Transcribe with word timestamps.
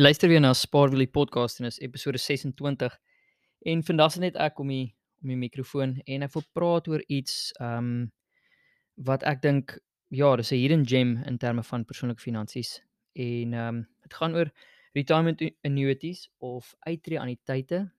Luister 0.00 0.28
weer 0.28 0.38
na 0.40 0.52
Spaarwielie 0.54 1.08
podcast 1.10 1.58
en 1.58 1.66
is 1.66 1.80
episode 1.82 2.18
26. 2.18 2.98
En 3.66 3.80
vandag 3.82 4.12
is 4.12 4.20
net 4.22 4.36
ek 4.38 4.60
om 4.62 4.68
die 4.70 4.92
om 5.24 5.32
die 5.32 5.38
mikrofoon 5.40 5.96
en 6.06 6.22
ek 6.22 6.36
wil 6.36 6.44
praat 6.54 6.86
oor 6.86 7.02
iets 7.10 7.48
ehm 7.58 7.88
um, 7.88 8.04
wat 9.08 9.26
ek 9.26 9.42
dink 9.42 9.74
ja, 10.14 10.36
dis 10.38 10.52
'n 10.52 10.60
hidden 10.62 10.86
gem 10.86 11.16
in 11.26 11.38
terme 11.38 11.66
van 11.66 11.84
persoonlike 11.84 12.22
finansies. 12.22 12.78
En 13.12 13.58
ehm 13.58 13.74
um, 13.74 13.82
dit 14.06 14.14
gaan 14.14 14.38
oor 14.38 14.52
retirement 14.94 15.42
annuities 15.66 16.30
of 16.38 16.74
uitreë-anniteite 16.86 17.90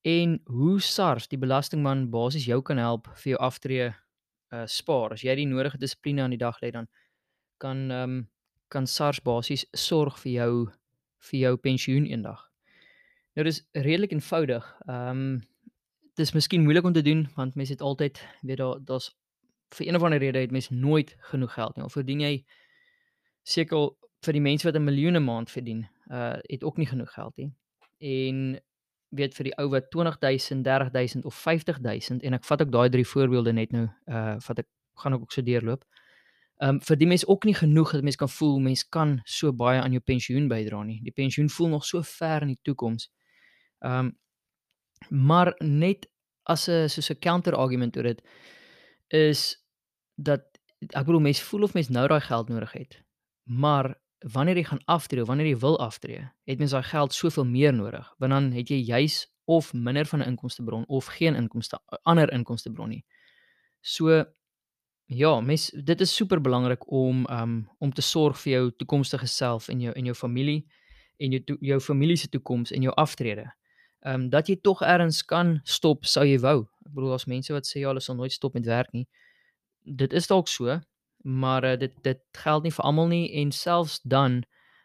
en 0.00 0.40
hoe 0.44 0.80
SARS 0.80 1.28
die 1.28 1.42
belastingman 1.44 2.08
basies 2.10 2.48
jou 2.48 2.62
kan 2.62 2.78
help 2.78 3.12
vir 3.12 3.36
jou 3.36 3.40
aftreë 3.40 3.92
uh 4.56 4.66
spaar. 4.66 5.12
As 5.12 5.20
jy 5.20 5.36
die 5.36 5.46
nodige 5.46 5.76
dissipline 5.78 6.22
aan 6.22 6.32
die 6.32 6.44
dag 6.48 6.62
lê 6.64 6.72
dan 6.72 6.88
kan 7.58 7.90
ehm 7.90 8.10
um, 8.10 8.28
kan 8.70 8.86
SARS 8.86 9.20
basies 9.20 9.66
sorg 9.74 10.16
vir 10.18 10.32
jou 10.32 10.79
vir 11.28 11.38
jou 11.40 11.56
pensioen 11.56 12.06
eendag. 12.06 12.50
Nou 13.34 13.44
dis 13.46 13.62
redelik 13.72 14.12
eenvoudig. 14.12 14.66
Ehm 14.86 15.08
um, 15.08 15.40
dis 16.18 16.32
miskien 16.32 16.62
moeilik 16.62 16.84
om 16.84 16.92
te 16.92 17.02
doen 17.02 17.28
want 17.34 17.54
mense 17.54 17.72
het 17.72 17.80
altyd 17.80 18.18
weet 18.42 18.58
daar 18.60 18.80
daar's 18.84 19.06
vir 19.74 19.86
een 19.86 19.96
of 19.96 20.02
ander 20.02 20.18
rede 20.18 20.38
het 20.38 20.50
mense 20.50 20.74
nooit 20.74 21.16
genoeg 21.30 21.52
geld 21.52 21.76
nie. 21.76 21.84
Of 21.84 21.92
verdien 21.92 22.20
jy 22.20 22.32
seker 23.42 23.92
vir 24.26 24.36
die 24.36 24.42
mense 24.44 24.66
wat 24.66 24.76
'n 24.76 24.84
miljoen 24.84 25.16
'n 25.16 25.24
maand 25.24 25.50
verdien, 25.50 25.86
uh 26.10 26.36
het 26.42 26.64
ook 26.64 26.76
nie 26.76 26.86
genoeg 26.86 27.12
geld 27.12 27.36
nie. 27.36 27.52
En 27.98 28.60
weet 29.08 29.34
vir 29.34 29.44
die 29.44 29.56
ou 29.58 29.68
wat 29.68 29.90
20000, 29.90 30.64
30000 30.64 31.24
of 31.24 31.34
50000 31.34 32.22
en 32.22 32.34
ek 32.34 32.44
vat 32.44 32.62
ook 32.62 32.72
daai 32.72 32.88
drie 32.88 33.06
voorbeelde 33.06 33.52
net 33.52 33.72
nou 33.72 33.88
uh 34.06 34.36
wat 34.46 34.58
ek 34.58 34.68
gaan 34.94 35.14
ook 35.14 35.32
so 35.32 35.42
deurloop. 35.42 35.84
Ehm 36.60 36.76
um, 36.76 36.80
vir 36.84 36.96
die 37.00 37.06
mense 37.08 37.26
ook 37.26 37.44
nie 37.48 37.54
genoeg 37.54 37.92
dat 37.96 38.02
mense 38.04 38.18
kan 38.20 38.28
voel 38.28 38.58
mense 38.60 38.88
kan 38.88 39.20
so 39.24 39.52
baie 39.52 39.80
aan 39.80 39.94
jou 39.96 40.02
pensioen 40.04 40.48
bydra 40.48 40.82
nie. 40.84 40.98
Die 41.02 41.12
pensioen 41.12 41.48
voel 41.48 41.68
nog 41.68 41.84
so 41.88 42.02
ver 42.02 42.42
in 42.42 42.52
die 42.52 42.60
toekoms. 42.62 43.08
Ehm 43.80 43.98
um, 43.98 44.18
maar 45.08 45.54
net 45.58 46.08
as 46.44 46.68
'n 46.68 46.88
soos 46.88 47.10
'n 47.10 47.18
counter 47.18 47.54
argument 47.54 47.96
oor 47.96 48.02
dit 48.02 48.22
is 49.08 49.64
dat 50.14 50.42
ek 50.80 51.06
bedoel 51.06 51.20
mense 51.20 51.44
voel 51.44 51.62
of 51.62 51.74
mense 51.74 51.92
nou 51.92 52.06
daai 52.08 52.20
geld 52.20 52.48
nodig 52.48 52.72
het. 52.72 53.02
Maar 53.44 53.94
wanneer 54.18 54.56
jy 54.56 54.64
gaan 54.64 54.84
aftree, 54.84 55.24
wanneer 55.24 55.46
jy 55.46 55.58
wil 55.58 55.78
aftree, 55.80 56.28
het 56.44 56.58
mens 56.58 56.70
daai 56.70 56.82
geld 56.82 57.14
soveel 57.14 57.44
meer 57.44 57.72
nodig. 57.72 58.14
Want 58.18 58.32
dan 58.32 58.52
het 58.52 58.68
jy 58.68 58.76
juis 58.76 59.32
of 59.44 59.72
minder 59.72 60.06
van 60.06 60.20
'n 60.20 60.26
inkomstebron 60.26 60.84
of 60.86 61.06
geen 61.06 61.34
inkomste 61.34 61.80
ander 62.02 62.32
inkomstebron 62.32 62.88
nie. 62.88 63.04
So 63.80 64.24
Ja, 65.10 65.40
mens 65.40 65.70
dit 65.74 66.00
is 66.00 66.14
super 66.14 66.40
belangrik 66.40 66.90
om 66.90 67.26
um 67.26 67.68
om 67.78 67.92
te 67.92 68.02
sorg 68.02 68.38
vir 68.38 68.52
jou 68.52 68.66
toekomstige 68.78 69.26
self 69.26 69.66
en 69.68 69.80
jou 69.82 69.94
en 69.98 70.04
jou 70.06 70.14
familie 70.14 70.60
en 71.18 71.32
jou 71.34 71.40
to, 71.48 71.56
jou 71.60 71.80
familie 71.80 72.16
se 72.16 72.28
toekoms 72.30 72.70
en 72.70 72.86
jou 72.86 72.94
aftrede. 72.94 73.48
Um 74.06 74.28
dat 74.30 74.46
jy 74.46 74.60
tog 74.62 74.84
ergens 74.86 75.24
kan 75.26 75.56
stop 75.64 76.06
sou 76.06 76.22
jy 76.22 76.36
wou. 76.38 76.62
Ek 76.86 76.92
bedoel 76.94 77.16
as 77.16 77.26
mense 77.26 77.50
wat 77.50 77.66
sê 77.66 77.82
ja, 77.82 77.88
hulle 77.90 78.00
sal 78.00 78.20
nooit 78.20 78.32
stop 78.32 78.54
met 78.54 78.68
werk 78.70 78.92
nie. 78.94 79.08
Dit 79.82 80.14
is 80.14 80.30
dalk 80.30 80.46
so, 80.48 80.78
maar 81.26 81.66
uh, 81.66 81.74
dit 81.74 81.98
dit 82.06 82.22
geld 82.44 82.62
nie 82.62 82.74
vir 82.78 82.86
almal 82.86 83.10
nie 83.10 83.26
en 83.42 83.50
selfs 83.50 83.98
dan 84.06 84.44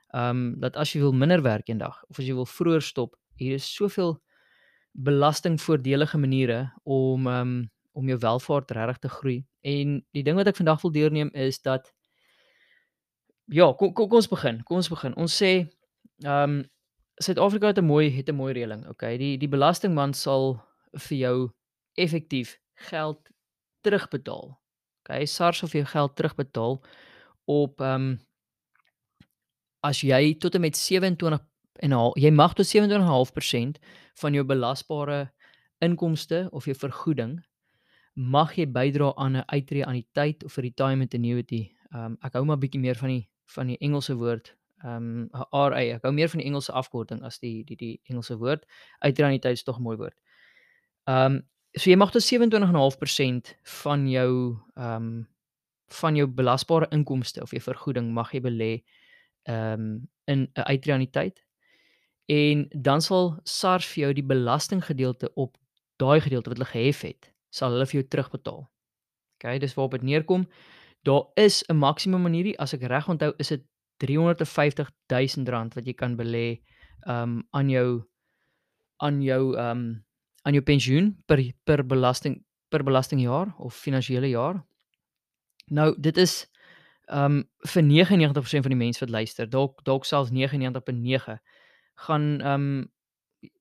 um 0.10 0.56
dat 0.58 0.74
as 0.74 0.96
jy 0.96 1.04
wil 1.06 1.14
minder 1.14 1.46
werk 1.46 1.70
eendag 1.70 2.02
of 2.10 2.18
as 2.18 2.26
jy 2.26 2.34
wil 2.34 2.50
vroeër 2.50 2.82
stop, 2.82 3.14
hier 3.38 3.62
is 3.62 3.70
soveel 3.70 4.18
belastingvoordelige 4.98 6.18
maniere 6.18 6.72
om 6.84 7.30
um 7.30 7.56
om 7.96 8.08
jou 8.12 8.18
welvaart 8.20 8.72
regtig 8.76 8.98
te 8.98 9.10
groei. 9.10 9.38
En 9.62 10.00
die 10.12 10.24
ding 10.24 10.36
wat 10.36 10.50
ek 10.52 10.60
vandag 10.60 10.82
wil 10.84 10.92
deurneem 10.92 11.32
is 11.34 11.62
dat 11.64 11.94
ja, 13.48 13.72
kom 13.74 13.94
kom 13.94 14.12
ons 14.20 14.28
begin. 14.30 14.62
Kom 14.68 14.82
ons 14.82 14.92
begin. 14.92 15.16
Ons 15.16 15.36
sê 15.42 15.52
ehm 16.24 16.60
um, 16.60 16.64
Suid-Afrika 17.16 17.70
het 17.72 17.78
'n 17.80 17.88
mooi 17.88 18.10
het 18.12 18.30
'n 18.30 18.36
mooi 18.36 18.54
reëling. 18.54 18.88
Okay, 18.92 19.18
die 19.18 19.38
die 19.38 19.48
belastingman 19.48 20.14
sal 20.14 20.60
vir 20.92 21.18
jou 21.18 21.52
effektief 21.96 22.60
geld 22.90 23.30
terugbetaal. 23.82 24.60
Okay, 25.00 25.26
SARS 25.26 25.58
sal 25.58 25.70
vir 25.70 25.82
jou 25.82 25.90
geld 25.92 26.16
terugbetaal 26.16 26.84
op 27.46 27.82
ehm 27.82 28.02
um, 28.02 28.20
as 29.86 30.02
jy 30.02 30.36
tot 30.42 30.56
en 30.56 30.62
met 30.62 30.78
27 30.78 31.40
en 31.80 31.92
al 31.92 32.14
jy 32.18 32.32
mag 32.32 32.54
tot 32.54 32.66
27.5% 32.66 33.80
van 34.22 34.34
jou 34.34 34.44
belasbare 34.44 35.32
inkomste 35.80 36.48
of 36.52 36.66
jou 36.66 36.76
vergoeding 36.76 37.46
mag 38.16 38.56
jy 38.56 38.66
bydra 38.72 39.12
aan 39.16 39.36
'n 39.38 39.48
uitreë-anniteit 39.48 40.44
of 40.44 40.58
'n 40.58 40.62
retirement 40.62 41.14
annuity. 41.14 41.72
Ehm 41.92 42.06
um, 42.06 42.18
ek 42.22 42.34
hou 42.34 42.46
maar 42.46 42.58
bietjie 42.58 42.80
meer 42.80 42.96
van 42.96 43.10
die 43.10 43.30
van 43.46 43.68
die 43.68 43.78
Engelse 43.78 44.16
woord, 44.16 44.56
ehm 44.84 45.30
um, 45.32 45.46
RA. 45.52 45.80
Ek 45.80 46.04
hou 46.04 46.14
meer 46.14 46.30
van 46.30 46.40
die 46.40 46.48
Engelse 46.48 46.72
afkorting 46.72 47.24
as 47.24 47.40
die 47.40 47.64
die 47.64 47.76
die 47.76 48.00
Engelse 48.04 48.38
woord. 48.38 48.66
Uitreë-anniteit 49.00 49.54
is 49.54 49.64
tog 49.64 49.80
'n 49.80 49.84
mooi 49.84 49.98
woord. 49.98 50.16
Ehm 51.08 51.36
um, 51.36 51.42
so 51.74 51.90
jy 51.90 51.98
mag 51.98 52.12
tot 52.12 52.24
27.5% 52.24 53.56
van 53.64 54.10
jou 54.10 54.58
ehm 54.76 54.96
um, 54.96 55.28
van 55.88 56.16
jou 56.16 56.28
belasbare 56.28 56.88
inkomste 56.92 57.42
of 57.42 57.52
jou 57.52 57.62
vergoeding 57.62 58.14
mag 58.14 58.32
jy 58.32 58.42
belê 58.42 58.84
ehm 59.44 59.82
um, 59.82 60.10
in 60.26 60.50
'n 60.56 60.62
uitreë-anniteit. 60.62 61.44
En 62.26 62.68
dan 62.70 63.02
sal 63.02 63.40
SARS 63.44 63.86
vir 63.86 64.02
jou 64.02 64.14
die 64.14 64.26
belastinggedeelte 64.26 65.34
op 65.34 65.58
daai 65.98 66.22
gedeelte 66.22 66.50
wat 66.50 66.58
hulle 66.58 66.72
gehef 66.72 67.02
het 67.02 67.35
sal 67.56 67.76
hulle 67.76 67.88
vir 67.90 68.02
jou 68.02 68.08
terugbetaal. 68.12 68.66
OK, 69.36 69.48
dis 69.64 69.76
waarop 69.78 69.98
dit 69.98 70.08
neerkom. 70.12 70.46
Daar 71.08 71.24
is 71.36 71.64
'n 71.70 71.78
maksimum 71.78 72.22
manier, 72.22 72.56
as 72.58 72.74
ek 72.74 72.84
reg 72.84 73.08
onthou, 73.08 73.34
is 73.38 73.48
dit 73.50 73.64
R350 74.04 74.90
000 75.08 75.76
wat 75.76 75.86
jy 75.86 75.94
kan 75.94 76.18
belê 76.18 76.62
um 77.08 77.44
aan 77.52 77.70
jou 77.70 78.04
aan 78.98 79.22
jou 79.22 79.56
um 79.56 80.04
aan 80.44 80.54
jou 80.54 80.64
pensioen 80.64 81.16
per 81.26 81.40
per 81.64 81.86
belasting 81.86 82.44
per 82.70 82.84
belastingjaar 82.84 83.54
of 83.58 83.76
finansiële 83.76 84.30
jaar. 84.30 84.66
Nou, 85.68 85.96
dit 86.00 86.18
is 86.18 86.46
um 87.08 87.44
vir 87.68 87.84
99% 87.84 88.66
van 88.66 88.74
die 88.74 88.84
mense 88.84 89.00
wat 89.00 89.10
luister, 89.10 89.50
dalk 89.50 89.84
dalk 89.84 90.06
selfs 90.06 90.32
99.9 90.32 91.38
gaan 92.08 92.42
um 92.42 92.92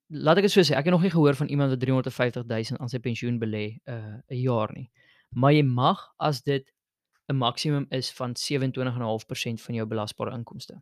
laat 0.09 0.39
ek 0.39 0.49
dit 0.49 0.53
so 0.53 0.61
sê, 0.61 0.77
ek 0.77 0.85
het 0.85 0.95
nog 0.95 1.03
nie 1.03 1.13
gehoor 1.13 1.37
van 1.39 1.49
iemand 1.49 1.71
wat 1.71 1.81
350 1.81 2.45
000 2.45 2.81
aan 2.81 2.89
sy 2.89 2.99
pensioen 2.99 3.39
belê 3.41 3.79
uh 3.89 4.21
'n 4.31 4.41
jaar 4.41 4.73
nie. 4.75 4.91
Maar 5.33 5.53
jy 5.53 5.63
mag 5.63 5.99
as 6.19 6.43
dit 6.43 6.71
'n 7.29 7.37
maksimum 7.37 7.87
is 7.91 8.13
van 8.13 8.35
27.5% 8.37 9.61
van 9.61 9.75
jou 9.75 9.87
belasbare 9.87 10.35
inkomste. 10.35 10.81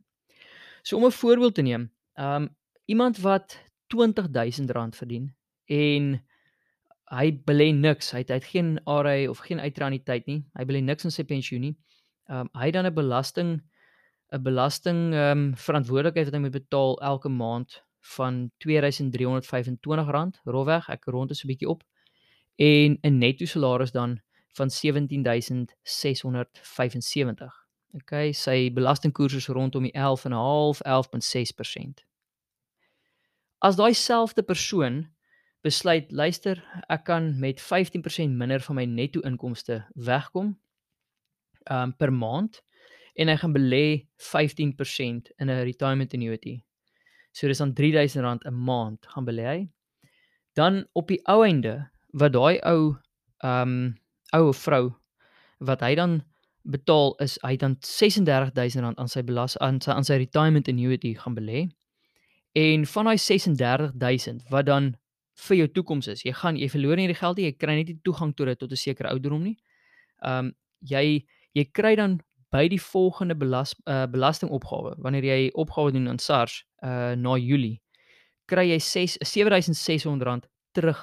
So 0.83 0.97
om 0.97 1.05
'n 1.05 1.11
voorbeeld 1.11 1.55
te 1.55 1.63
neem, 1.63 1.91
um 2.19 2.49
iemand 2.87 3.19
wat 3.19 3.59
20 3.87 4.29
000 4.31 4.73
rand 4.73 4.97
verdien 4.97 5.35
en 5.67 6.23
hy 7.13 7.33
belê 7.33 7.73
niks, 7.75 8.11
hy 8.11 8.19
het, 8.19 8.29
hy 8.29 8.35
het 8.35 8.45
geen 8.45 8.81
RA 8.87 9.29
of 9.31 9.39
geen 9.39 9.61
uitraniteit 9.61 10.27
nie. 10.27 10.45
Hy 10.57 10.65
belê 10.65 10.83
niks 10.83 11.05
in 11.05 11.11
sy 11.11 11.25
pensioen 11.25 11.61
nie. 11.61 11.77
Um 12.29 12.49
hy 12.55 12.71
dan 12.71 12.87
'n 12.87 12.95
belasting 12.95 13.63
'n 14.33 14.43
belasting 14.43 15.15
um 15.15 15.55
verantwoordelikheid 15.55 16.27
wat 16.27 16.35
hy 16.35 16.41
moet 16.41 16.59
betaal 16.59 17.01
elke 17.01 17.29
maand 17.29 17.83
van 18.03 18.51
R2325 18.59 20.41
rofweg, 20.45 20.89
ek 20.89 21.05
rond 21.05 21.29
dit 21.29 21.39
so 21.39 21.47
'n 21.47 21.51
bietjie 21.53 21.69
op. 21.69 21.83
En 22.57 22.99
'n 23.03 23.19
netto 23.19 23.45
salaris 23.45 23.91
dan 23.91 24.21
van 24.53 24.71
17675. 24.71 27.67
Okay, 27.93 28.33
sy 28.33 28.73
belastingkoers 28.73 29.35
is 29.35 29.47
rondom 29.47 29.83
die 29.83 29.93
11.5 29.93 30.81
11.6%. 30.83 32.05
As 33.59 33.77
daai 33.77 33.95
selfde 33.95 34.43
persoon 34.43 35.15
besluit, 35.61 36.11
luister, 36.11 36.65
ek 36.89 37.05
kan 37.05 37.39
met 37.39 37.61
15% 37.61 38.35
minder 38.35 38.61
van 38.61 38.75
my 38.75 38.85
netto 38.85 39.21
inkomste 39.21 39.87
wegkom 39.95 40.61
um 41.71 41.97
per 41.97 42.13
maand 42.13 42.63
en 43.15 43.29
ek 43.29 43.39
gaan 43.39 43.55
belê 43.55 44.07
15% 44.17 45.33
in 45.37 45.51
'n 45.51 45.63
retirement 45.63 46.15
annuity 46.15 46.65
So 47.33 47.49
dis 47.49 47.59
dan 47.59 47.73
R3000 47.73 48.45
'n 48.45 48.55
maand 48.55 49.07
gaan 49.07 49.25
belê 49.25 49.47
hy. 49.47 49.61
Dan 50.55 50.85
op 50.93 51.09
die 51.09 51.21
ou 51.27 51.45
einde 51.45 51.91
wat 52.13 52.33
daai 52.33 52.61
ou 52.65 52.97
ehm 53.45 53.69
um, 53.69 53.95
ou 54.33 54.53
vrou 54.53 54.95
wat 55.59 55.81
hy 55.81 55.95
dan 55.95 56.23
betaal 56.63 57.15
is 57.21 57.39
hy 57.43 57.57
dan 57.57 57.77
R36000 57.77 58.95
aan 58.97 59.09
sy 59.09 59.23
belas 59.23 59.57
aan 59.59 59.81
sy 59.81 59.91
aan 59.91 60.07
sy 60.07 60.19
retirement 60.23 60.69
annuity 60.69 61.15
gaan 61.15 61.35
belê. 61.35 61.69
En 62.55 62.87
van 62.87 63.05
daai 63.11 63.19
36000 63.19 64.51
wat 64.51 64.67
dan 64.67 64.95
vir 65.49 65.57
jou 65.57 65.69
toekoms 65.69 66.09
is. 66.13 66.25
Jy 66.25 66.35
gaan 66.37 66.59
jy 66.61 66.69
verloor 66.69 67.01
nie 67.01 67.09
die 67.11 67.19
geld 67.19 67.39
nie, 67.39 67.47
jy 67.49 67.57
kry 67.57 67.77
net 67.79 67.89
nie 67.89 68.01
toegang 68.05 68.35
tot 68.37 68.47
dit 68.47 68.59
tot 68.59 68.73
'n 68.73 68.77
sekere 68.77 69.09
ouderdom 69.09 69.43
nie. 69.43 69.57
Ehm 70.23 70.47
um, 70.47 70.53
jy 70.81 71.25
jy 71.55 71.65
kry 71.73 71.97
dan 71.97 72.21
by 72.53 72.69
die 72.69 72.81
volgende 72.81 73.37
belas, 73.37 73.73
uh, 73.89 74.05
belastingopgawe 74.13 74.95
wanneer 75.01 75.25
jy 75.25 75.51
opgawe 75.57 75.93
doen 75.93 76.09
aan 76.09 76.19
SARS 76.21 76.65
uh 76.85 77.15
na 77.17 77.37
Julie 77.41 77.81
kry 78.51 78.67
jy 78.69 78.79
6 78.83 79.17
7600 79.25 80.27
rand 80.29 80.49
terug 80.77 81.01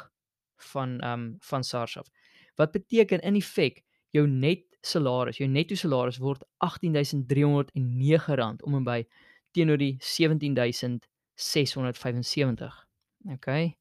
van 0.73 0.89
um 1.05 1.35
van 1.39 1.63
SARS 1.63 1.97
af. 1.97 2.07
Wat 2.55 2.71
beteken 2.71 3.19
in 3.19 3.35
effek 3.39 3.83
jou 4.15 4.27
net 4.27 4.63
salaris, 4.81 5.37
jou 5.37 5.49
netto 5.49 5.75
salaris 5.75 6.17
word 6.17 6.43
18309 6.63 8.35
rand 8.35 8.63
om 8.63 8.75
en 8.75 8.83
by 8.83 9.07
teenoor 9.55 9.77
die 9.81 9.97
17675. 9.99 12.87
Okay. 13.35 13.77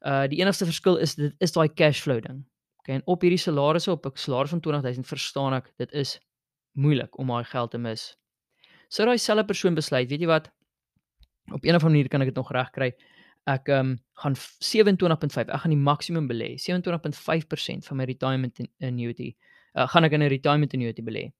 Uh 0.00 0.26
die 0.30 0.38
enigste 0.40 0.64
verskil 0.64 0.96
is 0.96 1.14
dit 1.18 1.34
is 1.42 1.52
daai 1.52 1.68
cash 1.74 2.00
flow 2.00 2.20
ding. 2.22 2.46
Okay, 2.80 2.94
en 2.94 3.02
op 3.06 3.22
hierdie 3.22 3.42
salarisse 3.42 3.90
op 3.92 4.06
'n 4.06 4.10
salaris 4.14 4.50
van 4.50 4.60
20000 4.60 5.06
verstaan 5.06 5.54
ek 5.54 5.72
dit 5.76 5.92
is 5.92 6.20
moeilik 6.78 7.18
om 7.18 7.26
daai 7.32 7.44
geld 7.44 7.70
te 7.74 7.80
mis. 7.82 8.02
Sou 8.88 9.06
daai 9.06 9.18
selfe 9.20 9.44
persoon 9.50 9.74
besluit, 9.76 10.08
weet 10.10 10.20
jy 10.24 10.30
wat? 10.30 10.46
Op 11.52 11.64
'n 11.64 11.68
of 11.68 11.74
ander 11.74 11.90
manier 11.90 12.08
kan 12.08 12.22
ek 12.22 12.28
dit 12.28 12.36
nog 12.36 12.52
regkry. 12.52 12.92
Ek 13.46 13.68
ehm 13.68 13.80
um, 13.80 13.98
gaan 14.20 14.34
27.5. 14.36 15.48
Ek 15.48 15.60
gaan 15.60 15.70
die 15.70 15.86
maksimum 15.90 16.28
belê. 16.28 16.56
27.5% 16.56 17.86
van 17.88 17.96
my 17.96 18.04
retirement 18.04 18.60
annuity. 18.80 19.36
Uh, 19.74 19.88
gaan 19.88 20.04
ek 20.04 20.12
in 20.12 20.22
'n 20.22 20.28
retirement 20.28 20.74
annuity 20.74 21.02
belê. 21.02 21.32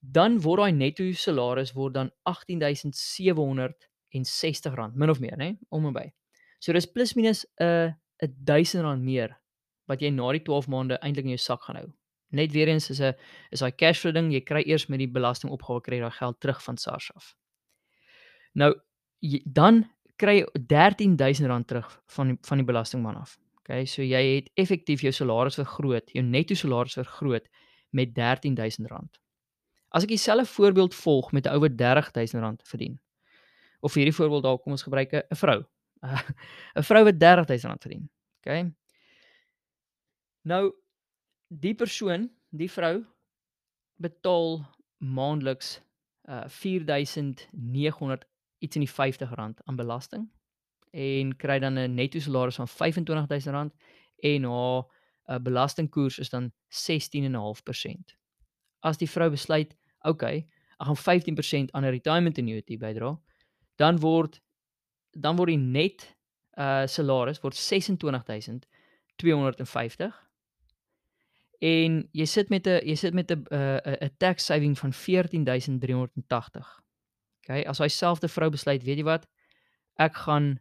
Dan 0.00 0.40
word 0.40 0.60
daai 0.60 0.72
netto 0.72 1.12
salaris 1.12 1.72
word 1.72 1.94
dan 1.94 2.10
R18760 2.24 4.94
min 4.94 5.10
of 5.10 5.20
meer, 5.20 5.36
né? 5.36 5.58
Om 5.68 5.86
en 5.86 5.92
by. 5.92 6.12
So 6.58 6.72
dis 6.72 6.86
plus 6.86 7.14
minus 7.14 7.46
'n 7.60 7.64
uh, 7.64 7.92
'n 8.22 8.34
R1000 8.44 9.02
meer 9.02 9.38
wat 9.86 10.00
jy 10.00 10.10
na 10.10 10.32
die 10.32 10.42
12 10.42 10.68
maande 10.68 10.98
eintlik 11.02 11.24
in 11.24 11.30
jou 11.30 11.38
sak 11.38 11.62
gaan 11.62 11.76
hou. 11.76 11.92
Net 12.30 12.52
weer 12.52 12.68
eens 12.68 12.90
is 12.90 13.00
'n 13.00 13.14
is 13.50 13.60
daai 13.60 13.72
cash 13.72 14.00
flow 14.00 14.12
ding, 14.14 14.32
jy 14.32 14.40
kry 14.40 14.62
eers 14.66 14.86
met 14.88 14.98
die 14.98 15.08
belastingopgawe 15.08 15.80
kry 15.80 16.00
daai 16.00 16.10
geld 16.10 16.40
terug 16.40 16.62
van 16.62 16.76
SARS 16.76 17.10
af. 17.14 17.34
Nou 18.54 18.74
jy, 19.20 19.42
dan 19.44 19.84
kry 20.16 20.40
jy 20.40 20.46
R13000 20.58 21.66
terug 21.66 22.02
van 22.06 22.28
die, 22.28 22.38
van 22.42 22.58
die 22.58 22.66
belastingman 22.66 23.16
af. 23.16 23.38
Okay, 23.60 23.84
so 23.86 24.02
jy 24.02 24.22
het 24.34 24.50
effektief 24.54 25.02
jou 25.04 25.12
salaris 25.12 25.54
vergroot, 25.60 26.10
jou 26.12 26.24
netto 26.24 26.54
salaris 26.54 26.96
vergroot 26.98 27.46
met 27.90 28.16
R13000. 28.18 29.20
As 29.90 30.06
ek 30.06 30.08
dieselfde 30.14 30.46
voorbeeld 30.46 30.94
volg 30.94 31.32
met 31.32 31.46
'n 31.46 31.54
ou 31.54 31.60
wat 31.60 31.78
R30000 31.78 32.62
verdien. 32.62 33.00
Of 33.80 33.94
hierdie 33.94 34.14
voorbeeld 34.14 34.42
dalk 34.42 34.62
kom 34.62 34.72
ons 34.72 34.82
gebruik 34.82 35.12
'n 35.12 35.36
vrou. 35.36 35.64
'n 36.76 36.82
vrou 36.82 37.04
wat 37.04 37.14
R30000 37.14 37.82
verdien. 37.82 38.10
OK. 38.40 38.72
Nou 40.42 40.72
die 41.50 41.74
persoon, 41.74 42.30
die 42.50 42.70
vrou 42.70 43.04
betaal 44.00 44.62
maandeliks 44.98 45.80
uh 46.28 46.48
4900 46.48 48.26
iets 48.58 48.76
in 48.76 48.82
die 48.84 48.90
R50 48.90 49.32
aan 49.64 49.76
belasting 49.76 50.30
en 50.90 51.36
kry 51.36 51.58
dan 51.58 51.78
'n 51.78 51.94
netto 51.94 52.18
salaris 52.18 52.56
van 52.56 52.68
R25000 52.68 53.74
en 54.22 54.44
haar 54.44 54.84
uh, 55.26 55.38
belastingkoers 55.38 56.18
is 56.18 56.28
dan 56.28 56.52
16.5%. 56.68 58.16
As 58.78 58.96
die 58.96 59.10
vrou 59.10 59.30
besluit, 59.30 59.76
okay, 60.00 60.48
ek 60.78 60.86
gaan 60.86 60.96
15% 60.96 61.02
aan 61.70 61.84
'n 61.84 61.90
retirement 61.90 62.38
annuity 62.38 62.76
bydra, 62.76 63.20
dan 63.76 63.98
word 63.98 64.42
dan 65.10 65.36
word 65.36 65.48
die 65.48 65.58
net 65.58 66.16
uh 66.58 66.86
salaris 66.86 67.40
word 67.40 67.56
26250 67.56 70.29
en 71.60 72.08
jy 72.16 72.26
sit 72.26 72.48
met 72.48 72.66
'n 72.66 72.80
jy 72.88 72.96
sit 72.96 73.14
met 73.14 73.30
'n 73.30 73.44
'n 73.50 73.96
'n 74.04 74.10
tax 74.18 74.44
saving 74.44 74.78
van 74.78 74.92
14380. 74.92 76.80
OK, 77.40 77.66
as 77.66 77.78
hy 77.78 77.88
selfde 77.88 78.28
vrou 78.28 78.50
besluit, 78.50 78.82
weet 78.82 78.96
jy 78.96 79.04
wat? 79.04 79.26
Ek 79.96 80.14
gaan 80.14 80.58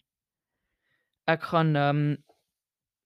ek 1.27 1.41
gaan 1.43 1.75
ehm 1.75 1.97
um, 1.97 2.17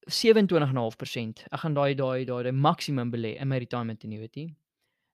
27.5%. 0.04 1.46
Ek 1.52 1.60
gaan 1.60 1.74
daai 1.74 1.96
daai 1.96 2.26
daai 2.26 2.52
maksimum 2.52 3.12
belê 3.12 3.40
in 3.40 3.48
my 3.48 3.58
retirement 3.58 4.04
annuity. 4.04 4.56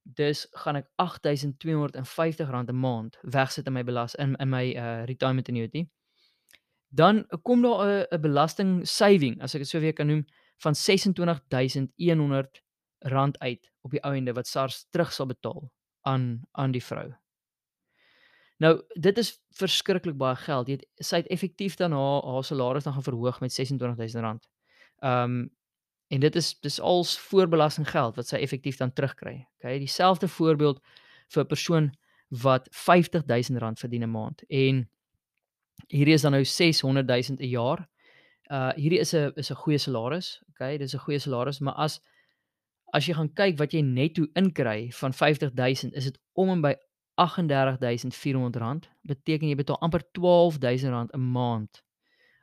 Dus 0.03 0.47
gaan 0.51 0.75
ek 0.75 0.87
R8250 0.97 2.47
'n 2.69 2.75
maand 2.75 3.17
wegsit 3.21 3.67
in 3.67 3.73
my 3.73 3.83
belas 3.83 4.15
in 4.15 4.35
in 4.35 4.49
my 4.49 4.75
uh 4.75 5.05
retirement 5.05 5.49
annuity 5.49 5.87
dan 6.89 7.27
kom 7.41 7.61
daar 7.61 7.85
'n 7.85 8.05
'n 8.09 8.21
belasting 8.21 8.87
saving 8.87 9.41
as 9.41 9.53
ek 9.55 9.61
dit 9.61 9.69
so 9.69 9.79
weer 9.79 9.93
kan 9.93 10.07
noem 10.07 10.25
van 10.57 10.75
R26100 13.05 13.37
uit 13.39 13.71
op 13.81 13.91
die 13.91 14.03
ou 14.03 14.15
ende 14.15 14.33
wat 14.33 14.47
SARS 14.47 14.85
terug 14.89 15.13
sal 15.13 15.25
betaal 15.25 15.71
aan 16.01 16.41
aan 16.51 16.71
die 16.71 16.83
vrou. 16.83 17.13
Nou 18.59 18.81
dit 18.93 19.17
is 19.17 19.41
verskriklik 19.55 20.17
baie 20.17 20.35
geld. 20.35 20.67
Jy 20.67 20.79
het 20.79 21.05
sy 21.05 21.21
het 21.21 21.31
effektief 21.31 21.77
dan 21.79 21.95
haar 21.95 22.25
haar 22.27 22.43
salaris 22.43 22.83
dan 22.83 22.93
gaan 22.93 23.07
verhoog 23.07 23.39
met 23.39 23.55
R26000. 23.55 24.49
Ehm 24.99 25.23
um, 25.23 25.49
en 26.09 26.19
dit 26.19 26.35
is 26.35 26.59
dis 26.59 26.79
als 26.81 27.19
voorbelasting 27.19 27.85
geld 27.89 28.15
wat 28.15 28.27
sy 28.27 28.35
effektief 28.35 28.77
dan 28.77 28.93
terugkry. 28.93 29.47
Okay, 29.57 29.77
dieselfde 29.79 30.27
voorbeeld 30.27 30.81
vir 31.27 31.43
'n 31.43 31.47
persoon 31.47 31.91
wat 32.29 32.69
R50000 32.69 33.79
verdien 33.79 34.03
'n 34.03 34.11
maand 34.11 34.43
en 34.47 34.89
hierdie 35.87 36.13
is 36.13 36.21
dan 36.21 36.31
nou 36.31 36.45
600 36.45 37.07
000 37.07 37.39
'n 37.39 37.49
jaar. 37.49 37.87
Uh 38.51 38.73
hierdie 38.75 38.99
is 38.99 39.13
'n 39.13 39.31
is 39.35 39.51
'n 39.51 39.55
goeie 39.55 39.77
salaris. 39.77 40.41
Okay, 40.49 40.77
dis 40.77 40.93
'n 40.93 40.99
goeie 40.99 41.19
salaris, 41.19 41.59
maar 41.59 41.73
as 41.73 42.01
as 42.94 43.07
jy 43.07 43.13
gaan 43.13 43.33
kyk 43.33 43.57
wat 43.59 43.74
jy 43.74 43.81
netto 43.86 44.25
inkry 44.39 44.89
van 45.00 45.13
50 45.13 45.53
000, 45.53 45.94
is 45.94 46.09
dit 46.09 46.19
om 46.33 46.50
en 46.50 46.62
by 46.62 46.74
38400 47.19 48.56
rand. 48.62 48.89
Beteken 49.01 49.50
jy 49.50 49.57
betaal 49.59 49.80
amper 49.83 50.03
12000 50.15 50.94
rand 50.94 51.13
'n 51.13 51.31
maand 51.31 51.83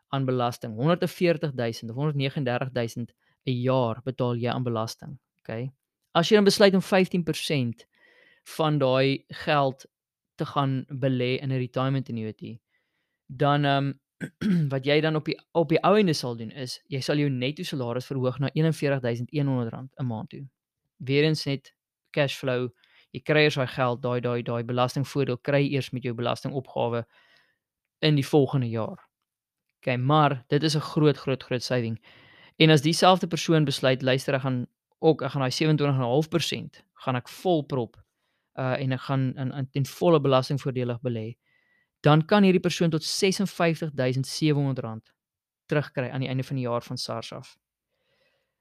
aan 0.09 0.25
belasting. 0.25 0.75
140 0.75 1.53
000 1.55 1.91
of 1.91 1.97
139 1.97 2.71
000 2.73 3.07
'n 3.47 3.61
jaar 3.63 4.01
betaal 4.05 4.37
jy 4.37 4.51
aan 4.51 4.63
belasting. 4.63 5.19
Okay. 5.41 5.71
As 6.13 6.29
jy 6.29 6.37
dan 6.37 6.45
besluit 6.45 6.75
om 6.75 6.83
15% 6.83 7.87
van 8.57 8.79
daai 8.79 9.25
geld 9.29 9.87
te 10.37 10.45
gaan 10.45 10.85
belê 10.89 11.39
in 11.41 11.53
'n 11.53 11.59
retirement 11.59 12.09
annuity, 12.09 12.59
dan 13.27 13.65
ehm 13.65 13.87
um, 13.87 14.01
wat 14.73 14.87
jy 14.87 15.01
dan 15.01 15.17
op 15.17 15.25
die 15.29 15.37
op 15.53 15.69
die 15.69 15.81
ou 15.85 15.97
ende 15.99 16.15
sal 16.17 16.37
doen 16.37 16.51
is 16.51 16.79
jy 16.93 17.01
sal 17.05 17.21
jou 17.21 17.29
netto 17.31 17.65
salaris 17.67 18.09
verhoog 18.09 18.39
na 18.41 18.51
R41100 18.55 19.77
'n 20.01 20.07
maand 20.07 20.31
toe. 20.31 20.45
Weerens 20.97 21.45
net 21.45 21.75
cash 22.11 22.37
flow, 22.37 22.69
jy 23.13 23.21
kry 23.21 23.45
eers 23.45 23.59
daai 23.61 23.67
geld, 23.67 24.03
daai 24.03 24.21
daai 24.21 24.43
daai 24.43 24.63
belastingvoordeel 24.65 25.39
kry 25.39 25.67
eers 25.69 25.91
met 25.93 26.03
jou 26.03 26.15
belastingopgawe 26.15 27.05
in 28.01 28.15
die 28.17 28.27
volgende 28.27 28.69
jaar. 28.69 29.05
OK, 29.81 29.97
maar 29.99 30.45
dit 30.49 30.63
is 30.63 30.77
'n 30.77 30.81
groot 30.81 31.17
groot 31.17 31.43
groot 31.43 31.63
saving. 31.63 32.01
En 32.57 32.71
as 32.71 32.83
dieselfde 32.83 33.27
persoon 33.27 33.65
besluit 33.65 34.03
luister 34.03 34.35
ek 34.35 34.41
gaan 34.41 34.67
ook 34.99 35.23
ek 35.23 35.31
gaan 35.31 35.43
daai 35.43 35.53
27.5% 35.53 36.85
gaan 36.95 37.17
ek 37.17 37.29
volprop 37.29 37.97
uh 38.59 38.81
en 38.81 38.93
ek 38.93 39.01
gaan 39.01 39.35
in, 39.37 39.53
in 39.53 39.69
ten 39.71 39.87
volle 39.87 40.21
belastingvoordelig 40.21 41.01
belê 41.01 41.37
dan 42.07 42.25
kan 42.25 42.43
hierdie 42.47 42.63
persoon 42.63 42.91
tot 42.95 43.03
R56700 43.03 43.13
terugkry 45.67 46.09
aan 46.11 46.23
die 46.23 46.31
einde 46.31 46.45
van 46.47 46.57
die 46.57 46.67
jaar 46.67 46.85
van 46.87 46.99
SARS 46.99 47.33
af. 47.33 47.57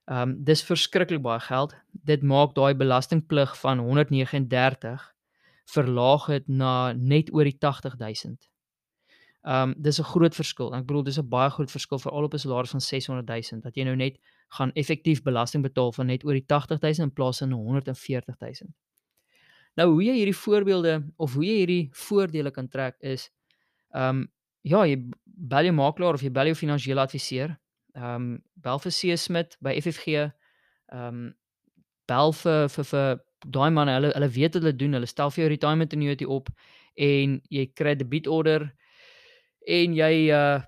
Ehm 0.05 0.21
um, 0.21 0.43
dis 0.45 0.63
verskriklik 0.65 1.21
baie 1.21 1.39
geld. 1.39 1.75
Dit 1.91 2.21
maak 2.21 2.55
daai 2.57 2.73
belastingplig 2.77 3.59
van 3.61 3.79
139 3.79 5.13
verlaag 5.65 6.25
dit 6.29 6.47
na 6.47 6.93
net 6.93 7.33
oor 7.33 7.43
die 7.49 7.57
80000. 7.59 8.49
Ehm 9.45 9.69
um, 9.69 9.75
dis 9.77 9.99
'n 9.99 10.09
groot 10.13 10.35
verskil. 10.35 10.73
Ek 10.73 10.85
bedoel 10.85 11.03
dis 11.03 11.19
'n 11.19 11.29
baie 11.29 11.49
groot 11.49 11.71
verskil 11.71 11.99
vir 11.99 12.11
al 12.11 12.23
op 12.23 12.33
'n 12.33 12.37
salaris 12.37 12.71
van 12.71 12.81
600000 12.81 13.63
dat 13.63 13.75
jy 13.75 13.83
nou 13.83 13.95
net 13.95 14.19
gaan 14.49 14.71
effektief 14.73 15.23
belasting 15.23 15.63
betaal 15.63 15.91
van 15.91 16.05
net 16.05 16.25
oor 16.25 16.33
die 16.33 16.45
80000 16.47 17.07
in 17.07 17.13
plaas 17.13 17.37
van 17.37 17.49
140000. 17.49 18.73
Nou 19.75 19.89
hoe 19.91 20.03
jy 20.03 20.15
hierdie 20.20 20.38
voorbeelde 20.38 21.00
of 21.17 21.34
hoe 21.34 21.46
jy 21.46 21.55
hierdie 21.62 21.89
voordele 22.08 22.51
kan 22.51 22.67
trek 22.72 22.96
is 23.00 23.29
ehm 23.96 24.24
um, 24.24 24.27
ja, 24.65 24.82
jy 24.89 24.98
bel 25.24 25.67
jou 25.70 25.75
makelaar 25.77 26.17
of 26.17 26.24
jy 26.25 26.32
bel 26.34 26.50
jou 26.50 26.58
finansiële 26.58 27.03
adviseur. 27.03 27.55
Ehm 27.96 28.15
um, 28.15 28.29
bel 28.55 28.79
vir 28.84 28.91
C 28.91 29.17
Smit 29.17 29.58
by 29.63 29.75
FFG. 29.82 30.25
Ehm 30.91 31.20
um, 31.20 31.27
bel 32.10 32.34
vir 32.41 32.70
vir 32.70 32.88
vir 32.91 33.20
daai 33.46 33.70
manne, 33.74 33.94
hulle 33.98 34.12
hulle 34.13 34.32
weet 34.38 34.55
wat 34.58 34.63
hulle 34.63 34.77
doen. 34.77 34.98
Hulle 34.98 35.10
stel 35.10 35.32
vir 35.34 35.44
jou 35.44 35.51
retirement 35.53 35.94
annuity 35.94 36.25
op 36.38 36.50
en 36.96 37.39
jy 37.51 37.65
kry 37.75 37.94
'n 37.96 38.01
debietorder 38.03 38.72
en 39.67 39.96
jy 39.96 40.13
uh 40.32 40.62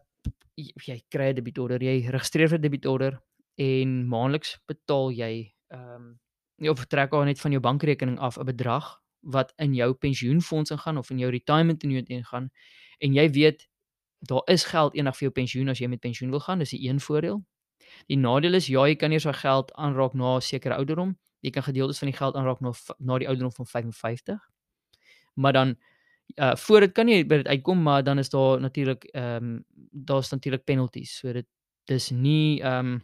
jy 0.58 0.98
kry 1.10 1.32
'n 1.32 1.36
debietorder, 1.36 1.82
jy 1.84 2.10
registreer 2.12 2.54
'n 2.54 2.62
debietorder 2.62 3.20
en 3.58 4.08
maandeliks 4.08 4.58
betaal 4.68 5.12
jy 5.12 5.34
ehm 5.74 5.96
um, 5.96 6.08
jy 6.58 6.70
optrek 6.70 7.14
al 7.14 7.24
net 7.24 7.40
van 7.40 7.52
jou 7.52 7.62
bankrekening 7.62 8.20
af 8.20 8.38
'n 8.38 8.46
bedrag 8.46 9.02
wat 9.22 9.54
in 9.58 9.74
jou 9.76 9.94
pensioenfonds 9.94 10.72
ingaan 10.72 10.98
of 10.98 11.10
in 11.10 11.20
jou 11.20 11.32
retirement 11.32 11.84
annuity 11.84 12.14
ingaan 12.14 12.50
en 13.00 13.14
jy 13.14 13.30
weet 13.30 13.68
daar 14.20 14.42
is 14.46 14.66
geld 14.66 14.96
eendag 14.96 15.16
vir 15.18 15.28
jou 15.30 15.32
pensioen 15.32 15.70
as 15.70 15.80
jy 15.80 15.88
met 15.88 16.00
pensioen 16.00 16.30
wil 16.30 16.40
gaan 16.40 16.60
dis 16.60 16.70
die 16.70 16.90
een 16.90 17.00
voordeel. 17.00 17.46
Die 18.08 18.18
nadeel 18.18 18.54
is 18.54 18.68
ja 18.68 18.88
jy 18.88 18.96
kan 18.96 19.10
nie 19.10 19.20
so 19.20 19.32
geld 19.32 19.74
aanraak 19.74 20.14
na 20.14 20.36
'n 20.36 20.42
sekere 20.42 20.76
ouderdom 20.76 21.18
jy 21.46 21.52
kan 21.54 21.66
gedeeltes 21.68 22.02
van 22.02 22.12
die 22.12 22.18
geld 22.18 22.36
aanraak 22.36 22.62
na 22.62 22.74
na 23.00 23.20
die 23.22 23.28
ouderdom 23.30 23.54
van 23.60 23.68
55 23.68 24.40
maar 25.36 25.54
dan 25.54 25.76
uh 26.36 26.56
voor 26.56 26.80
dit 26.80 26.94
kan 26.94 27.08
jy 27.08 27.24
by 27.26 27.42
dit 27.44 27.48
uitkom 27.48 27.84
maar 27.84 28.04
dan 28.04 28.20
is 28.20 28.30
daar 28.30 28.60
natuurlik 28.62 29.04
ehm 29.14 29.46
um, 29.46 29.66
daar's 29.92 30.32
natuurlik 30.32 30.64
penalties 30.64 31.18
so 31.18 31.34
dit 31.34 31.48
dis 31.86 32.10
nie 32.12 32.62
ehm 32.62 32.94
um, 32.94 33.04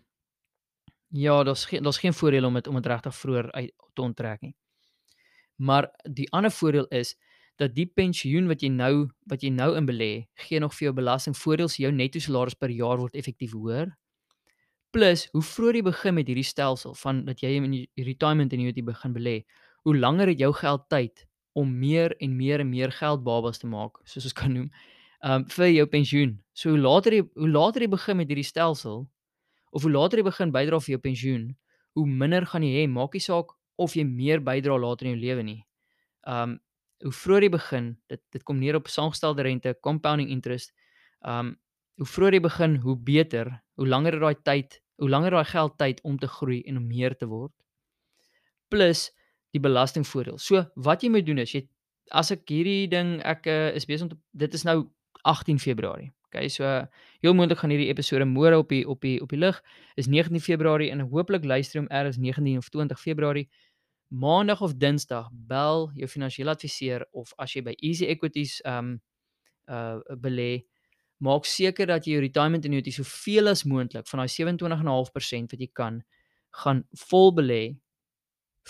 Ja, 1.13 1.43
daar's 1.43 1.65
geen 1.65 1.83
daar's 1.83 1.97
geen 1.97 2.13
voordeel 2.13 2.45
om 2.45 2.53
dit 2.53 2.67
om 2.67 2.75
dit 2.75 2.85
regtig 2.85 3.15
vroeër 3.15 3.51
uit 3.51 3.73
te 3.93 4.01
onttrek 4.01 4.41
nie. 4.41 4.55
Maar 5.55 5.91
die 6.09 6.31
ander 6.31 6.51
voordeel 6.51 6.87
is 6.87 7.15
dat 7.55 7.75
die 7.75 7.85
pensioen 7.85 8.47
wat 8.49 8.63
jy 8.65 8.69
nou 8.73 9.09
wat 9.29 9.43
jy 9.45 9.51
nou 9.53 9.75
in 9.77 9.85
belê, 9.85 10.11
gee 10.47 10.59
nog 10.59 10.73
vir 10.73 10.87
jou 10.87 10.93
belastingvoordeel, 10.97 11.69
so 11.69 11.83
jou 11.83 11.91
netto 11.93 12.19
salaris 12.19 12.57
per 12.57 12.73
jaar 12.73 12.97
word 12.97 13.13
effektief 13.15 13.53
hoër. 13.53 13.91
Plus, 14.93 15.27
hoe 15.33 15.41
vroeër 15.41 15.79
jy 15.79 15.83
begin 15.85 16.17
met 16.17 16.27
hierdie 16.29 16.45
stelsel 16.45 16.93
van 16.97 17.23
dat 17.25 17.41
jy 17.45 17.53
in 17.59 17.71
die 17.73 17.85
retirement 18.09 18.53
annuity 18.53 18.83
begin 18.85 19.13
belê, 19.13 19.37
hoe 19.85 19.95
langer 19.97 20.33
het 20.33 20.41
jou 20.41 20.51
geld 20.53 20.87
tyd 20.89 21.25
om 21.53 21.69
meer 21.79 22.13
en 22.21 22.35
meer 22.37 22.61
en 22.65 22.69
meer 22.69 22.91
geld 22.93 23.23
babas 23.25 23.61
te 23.61 23.69
maak, 23.69 24.01
soos 24.09 24.25
ons 24.29 24.37
kan 24.37 24.53
noem, 24.53 24.69
um 25.25 25.45
vir 25.55 25.69
jou 25.71 25.85
pensioen. 25.89 26.37
So 26.57 26.73
hoe 26.73 26.81
later 26.81 27.13
jy 27.13 27.23
hoe 27.37 27.49
later 27.49 27.85
jy 27.85 27.89
begin 27.93 28.17
met 28.17 28.29
hierdie 28.33 28.49
stelsel 28.49 29.05
of 29.73 29.85
hoe 29.85 29.91
later 29.91 30.21
jy 30.21 30.27
begin 30.27 30.53
bydra 30.53 30.79
vir 30.83 30.95
jou 30.95 31.01
pensioen, 31.01 31.47
hoe 31.97 32.05
minder 32.07 32.45
gaan 32.49 32.65
jy 32.65 32.83
hê, 32.83 32.85
maak 32.89 33.17
nie 33.17 33.23
saak 33.23 33.55
of 33.81 33.95
jy 33.97 34.05
meer 34.05 34.43
bydra 34.45 34.77
later 34.79 35.09
in 35.09 35.15
jou 35.15 35.23
lewe 35.23 35.45
nie. 35.49 35.59
Um 36.29 36.59
hoe 37.03 37.11
vroeër 37.11 37.43
jy 37.43 37.51
begin, 37.51 37.87
dit 38.07 38.21
dit 38.31 38.43
kom 38.47 38.61
neer 38.61 38.77
op 38.79 38.87
saamgestelde 38.87 39.43
rente, 39.43 39.73
compounding 39.83 40.29
interest. 40.31 40.71
Um 41.19 41.55
hoe 41.99 42.07
vroeër 42.09 42.37
jy 42.37 42.43
begin, 42.45 42.77
hoe 42.85 42.95
beter, 42.95 43.51
hoe 43.77 43.87
langer 43.89 44.17
daai 44.21 44.37
tyd, 44.45 44.79
hoe 45.01 45.09
langer 45.09 45.35
daai 45.35 45.49
geld 45.49 45.77
tyd 45.81 45.99
om 46.07 46.17
te 46.21 46.29
groei 46.29 46.61
en 46.69 46.79
om 46.79 46.87
meer 46.87 47.17
te 47.17 47.27
word. 47.29 47.53
Plus 48.69 49.09
die 49.53 49.61
belastingvoordeel. 49.61 50.39
So 50.41 50.63
wat 50.75 51.03
jy 51.03 51.11
moet 51.13 51.27
doen 51.27 51.43
is 51.43 51.53
jy 51.53 51.65
as 52.11 52.31
ek 52.33 52.47
hierdie 52.49 52.87
ding 52.91 53.17
ek 53.25 53.47
uh, 53.49 53.69
is 53.77 53.85
besig 53.89 54.07
om 54.07 54.13
te, 54.13 54.19
dit 54.45 54.53
is 54.57 54.65
nou 54.67 54.83
18 55.29 55.59
Februarie. 55.61 56.11
Okay, 56.33 56.49
so 56.49 56.65
heel 57.21 57.33
moontlik 57.37 57.59
gaan 57.61 57.69
hierdie 57.69 57.91
episode 57.93 58.25
môre 58.25 58.57
op 58.57 58.71
die 58.73 58.81
op 58.89 59.03
die 59.05 59.19
op 59.21 59.29
die 59.29 59.37
lig 59.37 59.59
is 60.01 60.07
19 60.09 60.41
Februarie 60.41 60.89
en 60.89 61.03
hooplik 61.11 61.45
luister 61.45 61.77
hom 61.77 61.89
eers 61.93 62.17
19 62.17 62.57
of 62.57 62.71
20 62.73 62.97
Februarie. 62.99 63.45
Maandag 64.09 64.61
of 64.65 64.73
Dinsdag 64.81 65.29
bel 65.31 65.91
jou 65.93 66.09
finansiële 66.09 66.55
adviseur 66.57 67.05
of 67.13 67.35
as 67.37 67.53
jy 67.53 67.61
by 67.61 67.75
Easy 67.85 68.09
Equities 68.09 68.57
um 68.65 68.95
uh 69.69 70.01
belê, 70.25 70.65
maak 71.21 71.45
seker 71.45 71.87
dat 71.87 72.09
jy 72.09 72.17
jou 72.17 72.25
retirement 72.25 72.65
annuity 72.65 72.91
soveel 72.91 73.53
as 73.53 73.61
moontlik 73.63 74.09
van 74.09 74.23
daai 74.23 74.33
27.5% 74.33 75.53
wat 75.53 75.61
jy 75.61 75.69
kan 75.71 76.01
gaan 76.63 76.83
vol 77.09 77.29
belê 77.37 77.63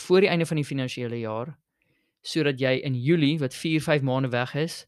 voor 0.04 0.22
die 0.22 0.30
einde 0.36 0.46
van 0.46 0.60
die 0.60 0.68
finansiële 0.68 1.24
jaar 1.24 1.56
sodat 2.24 2.60
jy 2.60 2.82
in 2.84 2.96
Julie 2.96 3.38
wat 3.40 3.56
4, 3.56 3.82
5 3.84 4.04
maande 4.04 4.30
weg 4.32 4.54
is, 4.56 4.84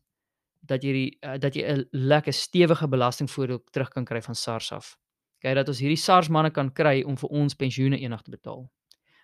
dat 0.68 0.84
jy 0.84 0.94
die 0.94 1.10
uh, 1.22 1.38
dat 1.42 1.56
jy 1.56 1.64
'n 1.64 1.86
lekker 1.92 2.34
stewige 2.34 2.88
belastingvoordeel 2.88 3.64
terug 3.72 3.90
kan 3.90 4.06
kry 4.06 4.22
van 4.22 4.36
SARS 4.36 4.72
af. 4.72 4.98
Kyk 5.40 5.56
dat 5.56 5.68
ons 5.68 5.80
hierdie 5.80 6.00
SARS 6.00 6.30
manne 6.30 6.52
kan 6.52 6.72
kry 6.74 7.04
om 7.04 7.18
vir 7.18 7.30
ons 7.30 7.56
pensioene 7.56 8.00
eendag 8.00 8.22
te 8.22 8.32
betaal. 8.32 8.70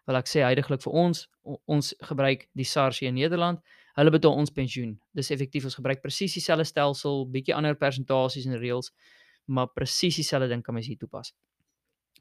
Wil 0.05 0.15
ek 0.15 0.27
sê 0.27 0.43
heidaglik 0.43 0.81
vir 0.81 0.93
ons 0.93 1.27
ons 1.65 1.93
gebruik 2.01 2.47
die 2.53 2.65
SARS 2.65 2.99
hier 2.99 3.09
in 3.09 3.15
Nederland. 3.15 3.59
Hulle 3.95 4.11
betaal 4.11 4.33
ons 4.33 4.51
pensioen. 4.51 4.99
Dis 5.13 5.31
effektief 5.31 5.65
ons 5.65 5.75
gebruik 5.75 6.01
presies 6.01 6.33
dieselfde 6.33 6.65
stelsel, 6.65 7.25
bietjie 7.31 7.55
ander 7.55 7.75
persentasies 7.75 8.45
en 8.45 8.59
reëls, 8.59 8.91
maar 9.47 9.67
presies 9.75 10.15
dieselfde 10.15 10.47
ding 10.47 10.63
kan 10.63 10.73
mens 10.73 10.87
hier 10.87 10.97
toepas. 10.97 11.33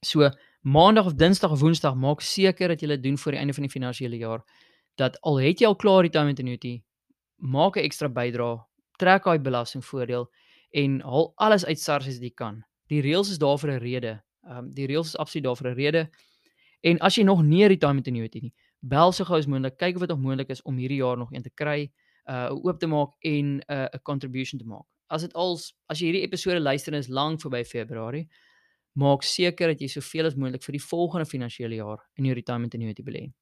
So 0.03 0.31
Maandag 0.63 1.07
of 1.07 1.15
Dinsdag 1.15 1.53
of 1.53 1.61
Woensdag 1.61 1.95
maak 1.95 2.21
seker 2.21 2.69
dat 2.69 2.81
jy 2.81 2.89
dit 2.89 3.03
doen 3.03 3.19
voor 3.19 3.33
die 3.33 3.41
einde 3.41 3.55
van 3.55 3.65
die 3.65 3.73
finansiële 3.73 4.17
jaar 4.17 4.43
dat 4.97 5.21
al 5.25 5.39
het 5.41 5.61
jy 5.61 5.67
al 5.67 5.77
klaar 5.77 6.03
retirement 6.05 6.41
annuity, 6.41 6.83
maak 7.37 7.77
'n 7.77 7.85
ekstra 7.85 8.09
bydrae 8.09 8.70
trek 9.01 9.25
daai 9.29 9.39
belastingvoordeel 9.39 10.27
en 10.83 11.01
haal 11.01 11.33
alles 11.37 11.65
uit 11.67 11.81
SARS 11.81 12.09
as 12.11 12.19
jy 12.21 12.33
kan. 12.37 12.61
Die 12.91 13.01
reëls 13.05 13.31
is 13.31 13.39
daar 13.39 13.59
vir 13.59 13.73
'n 13.73 13.81
rede. 13.83 14.13
Ehm 14.45 14.59
um, 14.59 14.75
die 14.75 14.87
reëls 14.87 15.15
is 15.15 15.17
absoluut 15.17 15.45
daar 15.45 15.57
vir 15.57 15.71
'n 15.71 15.75
rede. 15.75 16.11
En 16.81 16.99
as 16.99 17.17
jy 17.17 17.25
nog 17.25 17.43
nie 17.43 17.67
retirement 17.67 18.07
annuity 18.09 18.41
nie, 18.41 18.55
bel 18.81 19.13
so 19.13 19.25
gou 19.25 19.39
as 19.39 19.47
moontlik, 19.47 19.77
kyk 19.77 19.95
of 19.95 20.01
dit 20.01 20.09
nog 20.09 20.21
moontlik 20.21 20.49
is 20.49 20.63
om 20.63 20.77
hierdie 20.77 21.01
jaar 21.03 21.17
nog 21.17 21.33
een 21.33 21.43
te 21.43 21.51
kry, 21.55 21.91
uh 22.27 22.49
oop 22.53 22.79
te 22.79 22.87
maak 22.87 23.13
en 23.21 23.61
uh, 23.69 23.87
'n 23.93 24.03
contribution 24.03 24.59
te 24.59 24.67
maak. 24.67 24.87
As 25.09 25.23
dit 25.23 25.33
als 25.35 25.75
as 25.89 25.99
jy 25.99 26.07
hierdie 26.07 26.23
episode 26.23 26.61
luister 26.61 26.95
is 26.95 27.09
lank 27.09 27.41
verby 27.41 27.65
Februarie, 27.65 28.29
maak 28.93 29.23
seker 29.23 29.69
dat 29.69 29.81
jy 29.81 29.89
soveel 29.89 30.27
as 30.27 30.37
moontlik 30.37 30.63
vir 30.63 30.73
die 30.73 30.85
volgende 30.85 31.27
finansiële 31.27 31.75
jaar 31.75 31.99
in 32.17 32.25
jou 32.25 32.35
retirement 32.35 32.75
annuity 32.75 33.03
belê. 33.03 33.33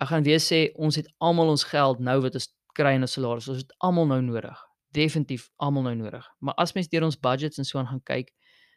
Ek 0.00 0.08
gaan 0.08 0.22
weer 0.22 0.40
sê 0.42 0.72
ons 0.74 0.96
het 0.96 1.08
almal 1.18 1.48
ons 1.48 1.64
geld 1.64 2.00
nou 2.00 2.20
wat 2.20 2.34
ons 2.34 2.48
kry 2.74 2.94
in 2.94 3.02
'n 3.02 3.08
salaris. 3.08 3.48
Ons 3.48 3.62
het 3.62 3.74
almal 3.78 4.06
nou 4.06 4.20
nodig. 4.22 4.58
Definitief 4.92 5.50
almal 5.56 5.82
nou 5.82 5.94
nodig. 5.94 6.26
Maar 6.38 6.54
as 6.54 6.74
mens 6.74 6.88
deur 6.88 7.04
ons 7.04 7.20
budgets 7.20 7.58
en 7.58 7.64
so 7.64 7.78
aan 7.78 7.86
gaan 7.86 8.02
kyk, 8.02 8.32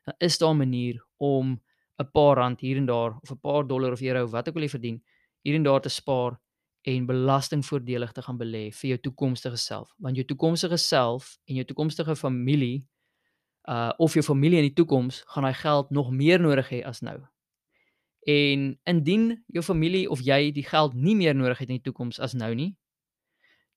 dan 0.05 0.15
is 0.17 0.37
daar 0.37 0.53
'n 0.53 0.57
manier 0.57 1.05
om 1.17 1.61
'n 1.99 2.11
paar 2.11 2.37
rand 2.37 2.61
hier 2.61 2.77
en 2.77 2.85
daar 2.85 3.17
of 3.21 3.31
'n 3.31 3.39
paar 3.39 3.67
dollar 3.67 3.91
of 3.91 4.01
euro 4.01 4.27
wat 4.27 4.47
ek 4.47 4.53
wil 4.53 4.63
jy 4.63 4.69
verdien, 4.69 5.03
hier 5.41 5.55
en 5.55 5.63
daar 5.63 5.81
te 5.81 5.89
spaar 5.89 6.39
en 6.81 7.05
belastingvoordelig 7.05 8.11
te 8.11 8.21
gaan 8.21 8.37
belê 8.37 8.71
vir 8.71 8.89
jou 8.89 8.97
toekomstige 8.97 9.57
self. 9.57 9.93
Want 9.97 10.15
jou 10.15 10.25
toekomstige 10.25 10.77
self 10.77 11.37
en 11.45 11.55
jou 11.55 11.65
toekomstige 11.65 12.15
familie 12.15 12.87
uh 13.69 13.91
of 13.97 14.13
jou 14.13 14.23
familie 14.23 14.57
in 14.57 14.69
die 14.69 14.73
toekoms 14.73 15.23
gaan 15.27 15.43
daai 15.43 15.53
geld 15.53 15.89
nog 15.89 16.11
meer 16.11 16.39
nodig 16.39 16.69
hê 16.69 16.83
as 16.85 17.01
nou. 17.01 17.17
En 18.27 18.79
indien 18.83 19.43
jou 19.47 19.63
familie 19.63 20.09
of 20.09 20.19
jy 20.23 20.51
die 20.51 20.63
geld 20.63 20.93
nie 20.93 21.15
meer 21.15 21.35
nodig 21.35 21.57
het 21.57 21.69
in 21.69 21.75
die 21.75 21.91
toekoms 21.91 22.19
as 22.19 22.33
nou 22.33 22.53
nie, 22.55 22.77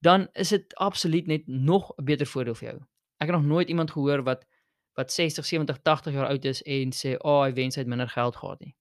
dan 0.00 0.28
is 0.33 0.49
dit 0.49 0.75
absoluut 0.75 1.26
net 1.26 1.47
nog 1.47 1.92
'n 1.97 2.04
beter 2.04 2.26
voordeel 2.26 2.54
vir 2.54 2.69
jou. 2.69 2.78
Ek 3.16 3.28
het 3.28 3.37
nog 3.37 3.45
nooit 3.45 3.69
iemand 3.69 3.90
gehoor 3.90 4.23
wat 4.23 4.47
wat 4.95 5.12
60, 5.12 5.47
70, 5.47 5.78
80 5.83 6.12
jaar 6.12 6.26
oud 6.26 6.45
is 6.45 6.62
en 6.62 6.92
sê, 6.92 7.16
"Ag, 7.16 7.21
oh, 7.21 7.42
hy 7.42 7.52
wens 7.52 7.75
hy 7.75 7.80
het 7.80 7.88
minder 7.88 8.09
geld 8.09 8.37
gehad 8.37 8.61
nie." 8.61 8.76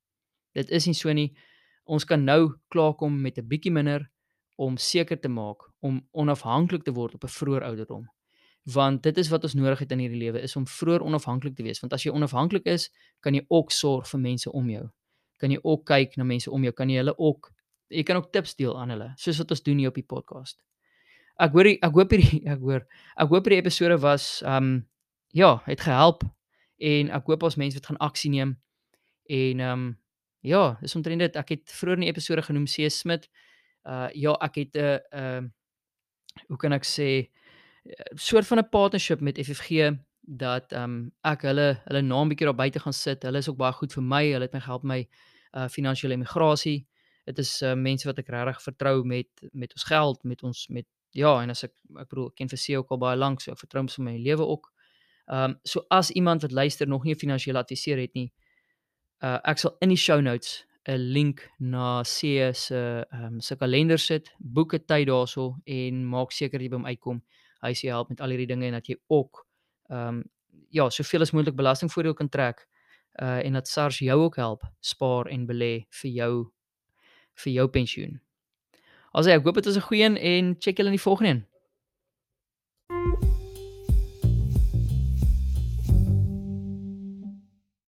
Dit 0.53 0.69
is 0.69 0.85
nie 0.85 0.93
so 0.93 1.13
nie. 1.13 1.37
Ons 1.83 2.05
kan 2.05 2.23
nou 2.23 2.55
klaarkom 2.67 3.21
met 3.21 3.37
'n 3.37 3.47
bietjie 3.47 3.71
minder 3.71 4.11
om 4.55 4.77
seker 4.77 5.19
te 5.19 5.27
maak 5.27 5.71
om 5.79 6.07
onafhanklik 6.11 6.83
te 6.83 6.91
word 6.91 7.13
op 7.13 7.23
'n 7.23 7.27
vroeë 7.27 7.61
ouderdom. 7.63 8.09
Want 8.63 9.03
dit 9.03 9.17
is 9.17 9.29
wat 9.29 9.43
ons 9.43 9.53
nodig 9.53 9.79
het 9.79 9.91
in 9.91 9.99
hierdie 9.99 10.19
lewe 10.19 10.41
is 10.41 10.55
om 10.55 10.67
vroeër 10.67 11.01
onafhanklik 11.01 11.55
te 11.55 11.63
wees, 11.63 11.79
want 11.79 11.93
as 11.93 12.03
jy 12.03 12.11
onafhanklik 12.11 12.65
is, 12.65 12.89
kan 13.19 13.33
jy 13.33 13.45
ook 13.47 13.71
sorg 13.71 14.07
vir 14.07 14.19
mense 14.19 14.51
om 14.51 14.69
jou. 14.69 14.89
Kan 15.37 15.51
jy 15.51 15.59
ook 15.61 15.85
kyk 15.85 16.17
na 16.17 16.23
mense 16.23 16.51
om 16.51 16.63
jou, 16.63 16.73
kan 16.73 16.89
jy 16.89 16.97
hulle 16.97 17.17
ook 17.17 17.51
jy 17.87 18.03
kan 18.03 18.15
ook 18.15 18.31
tips 18.31 18.55
deel 18.55 18.79
aan 18.79 18.89
hulle, 18.89 19.13
soos 19.15 19.37
wat 19.37 19.51
ons 19.51 19.63
doen 19.63 19.77
hier 19.77 19.87
op 19.87 19.95
die 19.95 20.03
podcast 20.03 20.61
ek 21.39 21.51
hoor 21.55 21.67
ek 21.71 21.93
hoop 21.93 22.11
hierdie 22.11 22.41
ek 22.53 22.59
hoor 22.59 22.83
ek 23.17 23.29
hoop 23.29 23.45
hierdie 23.45 23.61
episode 23.61 23.99
was 24.01 24.41
um 24.45 24.85
ja, 25.31 25.59
het 25.65 25.81
gehelp 25.81 26.23
en 26.79 27.09
ek 27.13 27.25
hoop 27.29 27.43
ons 27.43 27.55
mense 27.55 27.77
wat 27.77 27.85
gaan 27.85 28.03
aksie 28.09 28.31
neem 28.33 28.57
en 29.29 29.59
um 29.59 29.89
ja, 30.41 30.77
dis 30.81 30.95
omtrent 30.95 31.19
dit. 31.19 31.37
Ek 31.39 31.55
het 31.55 31.71
vroeër 31.75 31.99
in 31.99 32.05
die 32.07 32.11
episode 32.13 32.43
genoem 32.45 32.67
C 32.69 32.89
Smit. 32.91 33.27
Uh 33.87 34.07
ja, 34.15 34.35
ek 34.45 34.55
het 34.55 34.75
'n 34.75 34.79
uh, 34.79 34.99
ehm 35.11 35.45
uh, 35.45 35.49
hoe 36.47 36.57
kan 36.57 36.73
ek 36.73 36.85
sê 36.85 37.29
soort 38.15 38.47
van 38.47 38.59
'n 38.59 38.69
partnership 38.69 39.21
met 39.21 39.37
FFG 39.37 39.97
dat 40.21 40.71
um 40.73 41.11
ek 41.23 41.41
hulle 41.41 41.81
hulle 41.85 42.01
naam 42.01 42.29
bietjie 42.29 42.45
daar 42.45 42.55
buite 42.55 42.79
gaan 42.79 42.93
sit. 42.93 43.23
Hulle 43.23 43.37
is 43.37 43.49
ook 43.49 43.57
baie 43.57 43.73
goed 43.73 43.93
vir 43.93 44.03
my. 44.03 44.31
Hulle 44.31 44.45
het 44.45 44.53
my 44.53 44.59
gehelp 44.59 44.83
my 44.83 45.07
uh 45.53 45.67
finansiële 45.67 46.13
immigrasie. 46.13 46.87
Dit 47.25 47.39
is 47.39 47.61
uh, 47.61 47.73
mense 47.73 48.07
wat 48.07 48.17
ek 48.19 48.27
regtig 48.27 48.61
vertrou 48.61 49.03
met 49.03 49.27
met 49.51 49.73
ons 49.73 49.83
geld, 49.83 50.23
met 50.23 50.43
ons 50.43 50.67
met 50.67 50.85
ja, 51.11 51.41
en 51.41 51.49
as 51.49 51.63
ek 51.63 51.73
ek 51.99 52.09
bedoel 52.09 52.27
ek 52.29 52.35
ken 52.35 52.49
vir 52.49 52.61
seë 52.61 52.77
ook 52.81 52.91
al 52.91 53.01
baie 53.01 53.17
lank, 53.17 53.41
so 53.41 53.51
ek 53.51 53.59
vertrou 53.63 53.81
hom 53.83 53.87
vir 53.87 54.05
my 54.05 54.17
lewe 54.17 54.45
ook. 54.45 54.71
Ehm 55.29 55.51
um, 55.51 55.59
so 55.63 55.85
as 55.89 56.11
iemand 56.11 56.41
wat 56.41 56.51
luister 56.51 56.87
nog 56.87 57.03
nie 57.03 57.13
'n 57.13 57.19
finansiële 57.19 57.59
adviseur 57.59 57.97
het 57.97 58.13
nie, 58.13 58.31
uh 59.23 59.39
ek 59.43 59.57
sal 59.57 59.77
in 59.81 59.89
die 59.89 59.97
show 59.97 60.21
notes 60.21 60.65
'n 60.87 60.97
link 61.13 61.49
na 61.59 62.03
C 62.03 62.53
se 62.53 63.05
ehm 63.11 63.25
um, 63.25 63.41
se 63.41 63.55
kalender 63.55 63.99
sit. 63.99 64.31
Boek 64.39 64.73
'n 64.73 64.85
tyd 64.85 65.07
daarso 65.07 65.57
en 65.65 66.05
maak 66.05 66.31
seker 66.31 66.61
jy 66.61 66.69
by 66.69 66.75
hom 66.75 66.85
uitkom. 66.85 67.21
Hy 67.61 67.73
sê 67.73 67.89
help 67.89 68.09
met 68.09 68.21
al 68.21 68.29
hierdie 68.29 68.47
dinge 68.47 68.65
en 68.65 68.73
dat 68.73 68.87
jy 68.87 68.95
ook 69.07 69.45
ehm 69.89 70.07
um, 70.07 70.23
ja, 70.71 70.89
soveel 70.89 71.21
as 71.21 71.31
moontlik 71.31 71.55
belastingvoordeel 71.55 72.13
kan 72.13 72.29
trek. 72.29 72.67
Uh 73.21 73.45
en 73.45 73.53
dat 73.53 73.67
SARS 73.67 73.99
jou 73.99 74.19
ook 74.21 74.35
help 74.35 74.63
spaar 74.79 75.27
en 75.27 75.47
belê 75.47 75.85
vir 75.89 76.11
jou 76.11 76.51
vir 77.43 77.53
jou 77.53 77.67
pensioen. 77.67 78.19
Also 79.11 79.29
ek 79.29 79.43
hoop 79.43 79.55
dit 79.55 79.65
was 79.65 79.75
'n 79.75 79.87
goeie 79.87 80.03
een 80.05 80.17
en 80.17 80.55
check 80.59 80.77
julle 80.77 80.89
in 80.89 80.95
die 80.95 81.01
volgende 81.07 81.31
een. 81.31 81.45